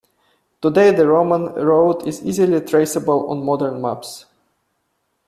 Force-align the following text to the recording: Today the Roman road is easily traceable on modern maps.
Today 0.63 0.89
the 0.89 1.07
Roman 1.07 1.43
road 1.63 2.07
is 2.07 2.23
easily 2.25 2.59
traceable 2.61 3.29
on 3.29 3.45
modern 3.45 3.83
maps. 3.83 4.25